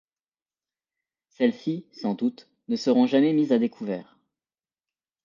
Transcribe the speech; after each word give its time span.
Celles-ci, 1.29 1.85
sans 1.91 2.15
doute, 2.15 2.49
ne 2.69 2.75
seront 2.75 3.05
jamais 3.05 3.33
mises 3.33 3.51
à 3.51 3.59
découvert. 3.59 4.17